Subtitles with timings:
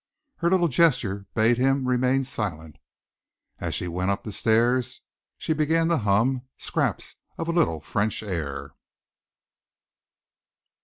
[0.37, 2.77] Her little gesture bade him remain silent.
[3.59, 5.01] As she went up the stairs,
[5.37, 8.73] she began to hum scraps of a little French air.